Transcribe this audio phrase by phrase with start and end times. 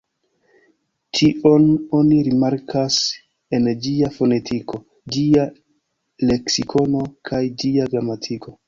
[1.17, 1.67] Tion
[1.97, 2.97] oni rimarkas
[3.59, 4.83] en ĝia fonetiko,
[5.17, 5.49] ĝia
[6.33, 8.59] leksikono kaj ĝia gramatiko.